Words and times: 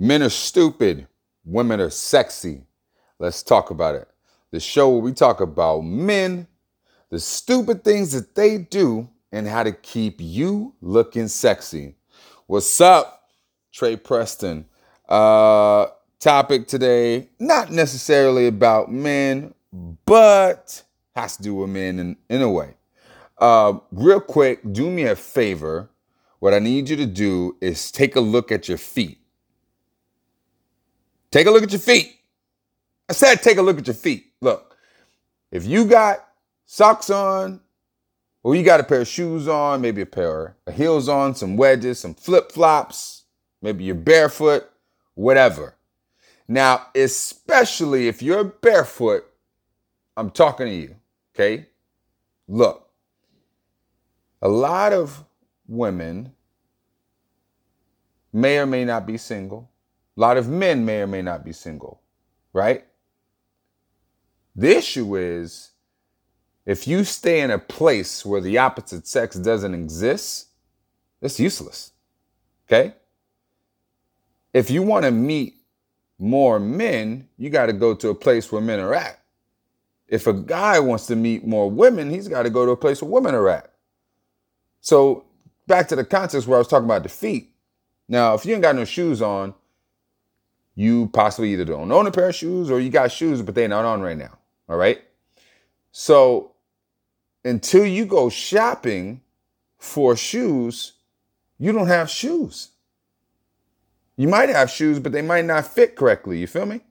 Men 0.00 0.22
are 0.22 0.30
stupid, 0.30 1.08
women 1.44 1.80
are 1.80 1.90
sexy. 1.90 2.62
Let's 3.18 3.42
talk 3.42 3.70
about 3.70 3.96
it. 3.96 4.06
The 4.52 4.60
show 4.60 4.90
where 4.90 5.00
we 5.00 5.12
talk 5.12 5.40
about 5.40 5.80
men, 5.80 6.46
the 7.10 7.18
stupid 7.18 7.82
things 7.82 8.12
that 8.12 8.36
they 8.36 8.58
do, 8.58 9.08
and 9.32 9.48
how 9.48 9.64
to 9.64 9.72
keep 9.72 10.20
you 10.20 10.72
looking 10.80 11.26
sexy. 11.26 11.96
What's 12.46 12.80
up, 12.80 13.28
Trey 13.72 13.96
Preston? 13.96 14.66
Uh, 15.08 15.86
topic 16.20 16.68
today, 16.68 17.30
not 17.40 17.72
necessarily 17.72 18.46
about 18.46 18.92
men, 18.92 19.52
but 20.06 20.80
has 21.16 21.36
to 21.38 21.42
do 21.42 21.56
with 21.56 21.70
men 21.70 21.98
in, 21.98 22.16
in 22.30 22.42
a 22.42 22.48
way. 22.48 22.74
Uh, 23.36 23.80
real 23.90 24.20
quick, 24.20 24.60
do 24.72 24.88
me 24.88 25.02
a 25.02 25.16
favor. 25.16 25.90
What 26.38 26.54
I 26.54 26.60
need 26.60 26.88
you 26.88 26.94
to 26.98 27.06
do 27.06 27.56
is 27.60 27.90
take 27.90 28.14
a 28.14 28.20
look 28.20 28.52
at 28.52 28.68
your 28.68 28.78
feet. 28.78 29.18
Take 31.38 31.46
a 31.46 31.52
look 31.52 31.62
at 31.62 31.70
your 31.70 31.78
feet. 31.78 32.18
I 33.08 33.12
said 33.12 33.36
take 33.36 33.58
a 33.58 33.62
look 33.62 33.78
at 33.78 33.86
your 33.86 33.94
feet. 33.94 34.32
Look, 34.40 34.76
if 35.52 35.64
you 35.64 35.84
got 35.84 36.26
socks 36.66 37.10
on, 37.10 37.60
or 38.42 38.56
you 38.56 38.64
got 38.64 38.80
a 38.80 38.82
pair 38.82 39.02
of 39.02 39.06
shoes 39.06 39.46
on, 39.46 39.80
maybe 39.80 40.00
a 40.00 40.06
pair 40.06 40.56
of 40.66 40.74
heels 40.74 41.08
on, 41.08 41.36
some 41.36 41.56
wedges, 41.56 42.00
some 42.00 42.14
flip 42.14 42.50
flops, 42.50 43.22
maybe 43.62 43.84
you're 43.84 43.94
barefoot, 43.94 44.68
whatever. 45.14 45.76
Now, 46.48 46.86
especially 46.96 48.08
if 48.08 48.20
you're 48.20 48.42
barefoot, 48.42 49.24
I'm 50.16 50.32
talking 50.32 50.66
to 50.66 50.74
you, 50.74 50.96
okay? 51.36 51.68
Look, 52.48 52.90
a 54.42 54.48
lot 54.48 54.92
of 54.92 55.22
women 55.68 56.32
may 58.32 58.58
or 58.58 58.66
may 58.66 58.84
not 58.84 59.06
be 59.06 59.16
single. 59.16 59.70
A 60.18 60.20
lot 60.20 60.36
of 60.36 60.48
men 60.48 60.84
may 60.84 61.02
or 61.02 61.06
may 61.06 61.22
not 61.22 61.44
be 61.44 61.52
single, 61.52 62.00
right? 62.52 62.84
The 64.56 64.76
issue 64.76 65.16
is 65.16 65.70
if 66.66 66.88
you 66.88 67.04
stay 67.04 67.40
in 67.40 67.52
a 67.52 67.58
place 67.58 68.26
where 68.26 68.40
the 68.40 68.58
opposite 68.58 69.06
sex 69.06 69.36
doesn't 69.36 69.74
exist, 69.74 70.48
it's 71.22 71.38
useless. 71.38 71.92
Okay? 72.66 72.94
If 74.52 74.70
you 74.70 74.82
want 74.82 75.04
to 75.04 75.12
meet 75.12 75.54
more 76.18 76.58
men, 76.58 77.28
you 77.36 77.48
got 77.48 77.66
to 77.66 77.72
go 77.72 77.94
to 77.94 78.08
a 78.08 78.14
place 78.14 78.50
where 78.50 78.60
men 78.60 78.80
are 78.80 78.94
at. 78.94 79.20
If 80.08 80.26
a 80.26 80.32
guy 80.32 80.80
wants 80.80 81.06
to 81.06 81.16
meet 81.16 81.46
more 81.46 81.70
women, 81.70 82.10
he's 82.10 82.26
got 82.26 82.42
to 82.42 82.50
go 82.50 82.66
to 82.66 82.72
a 82.72 82.76
place 82.76 83.00
where 83.00 83.10
women 83.10 83.36
are 83.36 83.48
at. 83.48 83.72
So, 84.80 85.26
back 85.68 85.86
to 85.88 85.96
the 85.96 86.04
context 86.04 86.48
where 86.48 86.56
I 86.56 86.58
was 86.58 86.66
talking 86.66 86.86
about 86.86 87.04
the 87.04 87.08
feet. 87.08 87.52
Now, 88.08 88.34
if 88.34 88.44
you 88.44 88.54
ain't 88.54 88.62
got 88.62 88.74
no 88.74 88.84
shoes 88.84 89.22
on, 89.22 89.54
you 90.78 91.08
possibly 91.08 91.52
either 91.52 91.64
don't 91.64 91.90
own 91.90 92.06
a 92.06 92.12
pair 92.12 92.28
of 92.28 92.36
shoes 92.36 92.70
or 92.70 92.78
you 92.78 92.88
got 92.88 93.10
shoes, 93.10 93.42
but 93.42 93.56
they're 93.56 93.66
not 93.66 93.84
on 93.84 94.00
right 94.00 94.16
now. 94.16 94.38
All 94.68 94.76
right. 94.76 95.02
So 95.90 96.52
until 97.44 97.84
you 97.84 98.06
go 98.06 98.30
shopping 98.30 99.20
for 99.76 100.14
shoes, 100.14 100.92
you 101.58 101.72
don't 101.72 101.88
have 101.88 102.08
shoes. 102.08 102.68
You 104.16 104.28
might 104.28 104.50
have 104.50 104.70
shoes, 104.70 105.00
but 105.00 105.10
they 105.10 105.20
might 105.20 105.44
not 105.44 105.66
fit 105.66 105.96
correctly. 105.96 106.38
You 106.38 106.46
feel 106.46 106.66
me? 106.66 106.82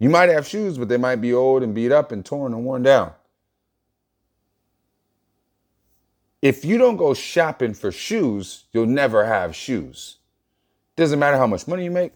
You 0.00 0.10
might 0.10 0.28
have 0.28 0.44
shoes, 0.44 0.78
but 0.78 0.88
they 0.88 0.96
might 0.96 1.20
be 1.20 1.32
old 1.32 1.62
and 1.62 1.76
beat 1.76 1.92
up 1.92 2.10
and 2.10 2.26
torn 2.26 2.52
and 2.52 2.64
worn 2.64 2.82
down. 2.82 3.12
If 6.42 6.64
you 6.64 6.76
don't 6.76 6.96
go 6.96 7.14
shopping 7.14 7.74
for 7.74 7.92
shoes, 7.92 8.64
you'll 8.72 8.86
never 8.86 9.24
have 9.24 9.54
shoes. 9.54 10.16
Doesn't 10.96 11.20
matter 11.20 11.36
how 11.36 11.46
much 11.46 11.68
money 11.68 11.84
you 11.84 11.92
make, 11.92 12.12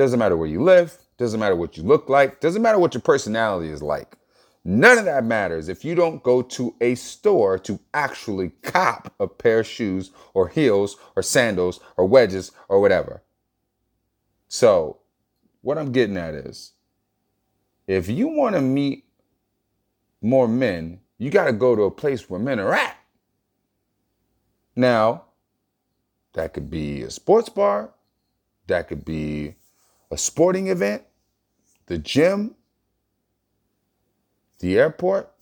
doesn't 0.00 0.18
matter 0.18 0.36
where 0.36 0.48
you 0.48 0.62
live, 0.62 0.96
doesn't 1.18 1.38
matter 1.38 1.54
what 1.54 1.76
you 1.76 1.82
look 1.82 2.08
like, 2.08 2.40
doesn't 2.40 2.62
matter 2.62 2.78
what 2.78 2.94
your 2.94 3.02
personality 3.02 3.68
is 3.68 3.82
like. 3.82 4.16
None 4.64 4.96
of 4.96 5.04
that 5.04 5.24
matters 5.24 5.68
if 5.68 5.84
you 5.84 5.94
don't 5.94 6.22
go 6.22 6.40
to 6.40 6.74
a 6.80 6.94
store 6.94 7.58
to 7.58 7.78
actually 7.92 8.50
cop 8.62 9.12
a 9.20 9.26
pair 9.26 9.60
of 9.60 9.66
shoes 9.66 10.10
or 10.32 10.48
heels 10.48 10.96
or 11.16 11.22
sandals 11.22 11.80
or 11.98 12.06
wedges 12.06 12.50
or 12.68 12.80
whatever. 12.80 13.22
So, 14.48 14.98
what 15.60 15.76
I'm 15.76 15.92
getting 15.92 16.16
at 16.16 16.34
is 16.34 16.72
if 17.86 18.08
you 18.08 18.28
want 18.28 18.54
to 18.54 18.62
meet 18.62 19.04
more 20.22 20.48
men, 20.48 21.00
you 21.18 21.30
got 21.30 21.44
to 21.44 21.52
go 21.52 21.76
to 21.76 21.82
a 21.82 21.90
place 21.90 22.30
where 22.30 22.40
men 22.40 22.58
are 22.58 22.72
at. 22.72 22.96
Now, 24.74 25.24
that 26.32 26.54
could 26.54 26.70
be 26.70 27.02
a 27.02 27.10
sports 27.10 27.50
bar, 27.50 27.92
that 28.66 28.88
could 28.88 29.04
be 29.04 29.56
a 30.10 30.16
sporting 30.16 30.68
event, 30.68 31.02
the 31.86 31.98
gym, 31.98 32.54
the 34.60 34.78
airport, 34.78 35.32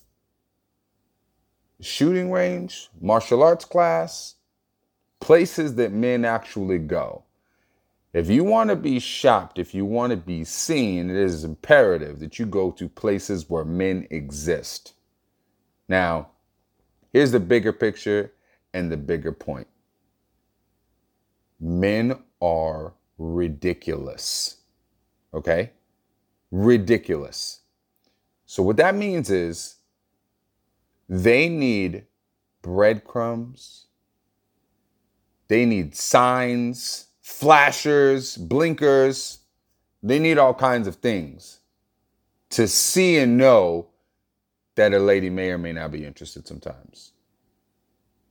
shooting 1.80 2.30
range, 2.30 2.88
martial 3.00 3.42
arts 3.42 3.64
class, 3.64 4.34
places 5.20 5.74
that 5.76 5.92
men 5.92 6.24
actually 6.24 6.78
go. 6.78 7.24
If 8.12 8.28
you 8.28 8.42
want 8.42 8.70
to 8.70 8.76
be 8.76 8.98
shopped, 8.98 9.58
if 9.58 9.74
you 9.74 9.84
want 9.84 10.10
to 10.10 10.16
be 10.16 10.44
seen, 10.44 11.10
it 11.10 11.16
is 11.16 11.44
imperative 11.44 12.20
that 12.20 12.38
you 12.38 12.46
go 12.46 12.70
to 12.72 12.88
places 12.88 13.50
where 13.50 13.64
men 13.64 14.06
exist. 14.10 14.94
Now, 15.88 16.28
here's 17.12 17.32
the 17.32 17.40
bigger 17.40 17.72
picture 17.72 18.32
and 18.72 18.90
the 18.90 18.96
bigger 18.96 19.32
point 19.32 19.66
men 21.60 22.16
are 22.40 22.94
ridiculous. 23.18 24.57
Okay? 25.34 25.72
Ridiculous. 26.50 27.60
So, 28.46 28.62
what 28.62 28.78
that 28.78 28.94
means 28.94 29.30
is 29.30 29.76
they 31.08 31.48
need 31.48 32.06
breadcrumbs, 32.62 33.86
they 35.48 35.64
need 35.64 35.94
signs, 35.94 37.08
flashers, 37.20 38.36
blinkers, 38.36 39.40
they 40.02 40.18
need 40.18 40.38
all 40.38 40.54
kinds 40.54 40.86
of 40.86 40.96
things 40.96 41.60
to 42.50 42.66
see 42.66 43.18
and 43.18 43.36
know 43.36 43.88
that 44.76 44.94
a 44.94 44.98
lady 44.98 45.28
may 45.28 45.50
or 45.50 45.58
may 45.58 45.72
not 45.72 45.90
be 45.90 46.04
interested 46.04 46.46
sometimes. 46.46 47.12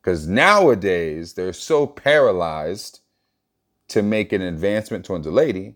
Because 0.01 0.27
nowadays 0.27 1.33
they're 1.33 1.53
so 1.53 1.85
paralyzed 1.85 3.01
to 3.89 4.01
make 4.01 4.31
an 4.31 4.41
advancement 4.41 5.05
towards 5.05 5.27
a 5.27 5.31
lady 5.31 5.75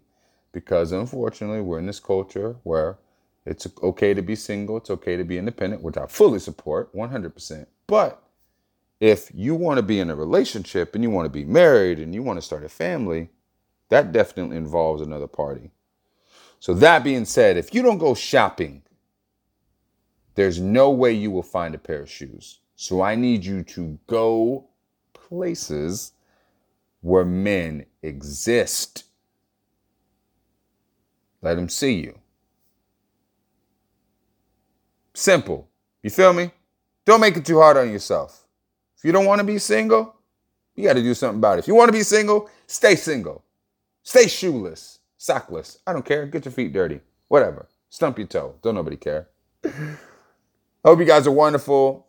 because 0.52 0.92
unfortunately 0.92 1.62
we're 1.62 1.80
in 1.80 1.86
this 1.86 2.00
culture 2.00 2.56
where 2.64 2.98
it's 3.46 3.68
okay 3.82 4.14
to 4.14 4.22
be 4.22 4.36
single, 4.36 4.78
it's 4.78 4.90
okay 4.90 5.18
to 5.18 5.24
be 5.24 5.38
independent, 5.38 5.82
which 5.82 5.98
I 5.98 6.06
fully 6.06 6.40
support 6.40 6.94
100%. 6.96 7.66
But 7.88 8.22
if 9.00 9.32
you 9.34 9.56
want 9.56 9.78
to 9.78 9.84
be 9.84 10.00
in 10.00 10.12
a 10.12 10.16
relationship 10.16 10.94
and 10.94 11.04
you 11.04 11.10
want 11.10 11.26
to 11.26 11.30
be 11.30 11.46
married 11.46 12.00
and 12.00 12.14
you 12.14 12.22
want 12.22 12.38
to 12.38 12.42
start 12.42 12.64
a 12.64 12.70
family, 12.70 13.30
that 13.90 14.12
definitely 14.12 14.58
involves 14.58 15.02
another 15.02 15.28
party. 15.28 15.72
So, 16.60 16.76
that 16.76 17.04
being 17.04 17.26
said, 17.26 17.58
if 17.58 17.74
you 17.74 17.82
don't 17.82 17.98
go 17.98 18.14
shopping, 18.14 18.84
there's 20.36 20.60
no 20.60 20.92
way 20.92 21.12
you 21.12 21.32
will 21.32 21.42
find 21.42 21.74
a 21.74 21.80
pair 21.80 22.04
of 22.04 22.10
shoes. 22.10 22.60
So, 22.76 23.02
I 23.02 23.16
need 23.16 23.44
you 23.44 23.64
to 23.64 23.98
go 24.06 24.68
places 25.14 26.14
where 27.02 27.26
men 27.26 27.88
exist. 28.04 29.06
Let 31.42 31.56
them 31.56 31.70
see 31.70 31.94
you. 31.94 32.18
Simple. 35.14 35.68
You 36.04 36.10
feel 36.10 36.34
me? 36.34 36.52
Don't 37.06 37.22
make 37.22 37.36
it 37.36 37.46
too 37.46 37.60
hard 37.60 37.78
on 37.78 37.92
yourself. 37.92 38.46
If 38.98 39.04
you 39.04 39.12
don't 39.12 39.26
want 39.26 39.40
to 39.40 39.46
be 39.46 39.58
single, 39.58 40.16
you 40.76 40.84
got 40.84 40.94
to 40.94 41.02
do 41.02 41.14
something 41.14 41.40
about 41.40 41.58
it. 41.58 41.60
If 41.60 41.68
you 41.68 41.76
want 41.76 41.90
to 41.90 41.94
be 41.94 42.04
single, 42.04 42.50
stay 42.68 42.96
single. 42.96 43.44
Stay 44.04 44.28
shoeless, 44.28 45.00
sockless. 45.20 45.78
I 45.86 45.94
don't 45.94 46.06
care. 46.06 46.26
Get 46.26 46.46
your 46.46 46.52
feet 46.52 46.74
dirty. 46.74 47.02
Whatever. 47.28 47.68
Stump 47.90 48.18
your 48.18 48.28
toe. 48.28 48.56
Don't 48.62 48.76
nobody 48.76 48.96
care. 48.96 49.30
Hope 50.86 51.00
you 51.00 51.06
guys 51.06 51.28
are 51.28 51.32
wonderful, 51.32 52.08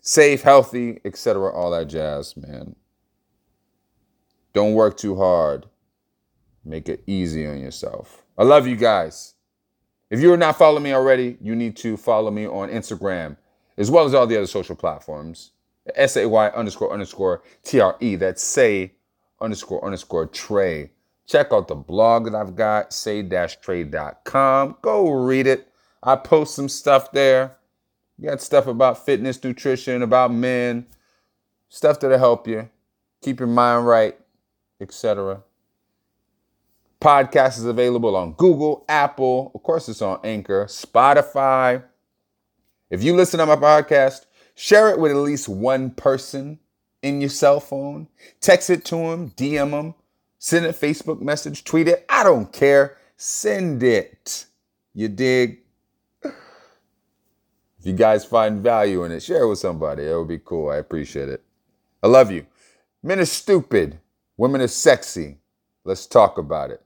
safe, 0.00 0.42
healthy, 0.42 1.00
etc. 1.04 1.50
All 1.52 1.70
that 1.70 1.86
jazz, 1.86 2.36
man. 2.36 2.76
Don't 4.52 4.74
work 4.74 4.96
too 4.96 5.16
hard. 5.16 5.66
Make 6.64 6.88
it 6.88 7.02
easy 7.06 7.46
on 7.46 7.58
yourself. 7.60 8.24
I 8.38 8.44
love 8.44 8.68
you 8.68 8.76
guys. 8.76 9.34
If 10.10 10.20
you're 10.20 10.36
not 10.36 10.56
following 10.56 10.84
me 10.84 10.94
already, 10.94 11.36
you 11.40 11.56
need 11.56 11.76
to 11.78 11.96
follow 11.96 12.30
me 12.30 12.46
on 12.46 12.70
Instagram 12.70 13.36
as 13.76 13.90
well 13.90 14.04
as 14.06 14.14
all 14.14 14.26
the 14.26 14.36
other 14.36 14.46
social 14.46 14.76
platforms. 14.76 15.50
S 15.94 16.16
A 16.16 16.28
Y 16.28 16.48
underscore 16.48 16.92
underscore 16.92 17.42
T 17.64 17.80
R 17.80 17.96
E. 18.00 18.14
That's 18.16 18.42
say 18.42 18.92
underscore 19.40 19.84
underscore 19.84 20.26
Trey. 20.26 20.90
Check 21.26 21.52
out 21.52 21.68
the 21.68 21.74
blog 21.74 22.24
that 22.24 22.34
I've 22.34 22.56
got, 22.56 22.92
say-trey.com. 22.92 24.76
Go 24.80 25.10
read 25.10 25.46
it. 25.46 25.68
I 26.02 26.16
post 26.16 26.54
some 26.54 26.70
stuff 26.70 27.12
there. 27.12 27.58
You 28.16 28.30
got 28.30 28.40
stuff 28.40 28.66
about 28.66 29.04
fitness, 29.04 29.42
nutrition, 29.44 30.02
about 30.02 30.32
men, 30.32 30.86
stuff 31.68 32.00
that'll 32.00 32.18
help 32.18 32.48
you 32.48 32.70
keep 33.20 33.40
your 33.40 33.48
mind 33.48 33.86
right, 33.86 34.18
etc. 34.80 35.42
Podcast 37.00 37.58
is 37.58 37.64
available 37.64 38.16
on 38.16 38.32
Google, 38.32 38.84
Apple, 38.88 39.52
of 39.54 39.62
course, 39.62 39.88
it's 39.88 40.02
on 40.02 40.18
Anchor, 40.24 40.64
Spotify. 40.66 41.84
If 42.90 43.04
you 43.04 43.14
listen 43.14 43.38
to 43.38 43.46
my 43.46 43.54
podcast, 43.54 44.26
share 44.56 44.90
it 44.90 44.98
with 44.98 45.12
at 45.12 45.18
least 45.18 45.48
one 45.48 45.90
person 45.90 46.58
in 47.02 47.20
your 47.20 47.30
cell 47.30 47.60
phone. 47.60 48.08
Text 48.40 48.68
it 48.70 48.84
to 48.86 48.96
them, 48.96 49.30
DM 49.30 49.70
them, 49.70 49.94
send 50.38 50.66
a 50.66 50.72
Facebook 50.72 51.20
message, 51.20 51.62
tweet 51.62 51.86
it. 51.86 52.04
I 52.08 52.24
don't 52.24 52.52
care. 52.52 52.96
Send 53.16 53.82
it. 53.82 54.46
You 54.92 55.08
dig? 55.08 55.60
If 56.24 57.86
you 57.86 57.92
guys 57.92 58.24
find 58.24 58.60
value 58.60 59.04
in 59.04 59.12
it, 59.12 59.22
share 59.22 59.42
it 59.42 59.48
with 59.48 59.60
somebody. 59.60 60.04
It 60.04 60.16
would 60.16 60.26
be 60.26 60.40
cool. 60.44 60.70
I 60.70 60.76
appreciate 60.78 61.28
it. 61.28 61.44
I 62.02 62.08
love 62.08 62.32
you. 62.32 62.46
Men 63.04 63.20
are 63.20 63.24
stupid. 63.24 64.00
Women 64.36 64.62
are 64.62 64.68
sexy. 64.68 65.38
Let's 65.84 66.06
talk 66.06 66.38
about 66.38 66.70
it. 66.70 66.82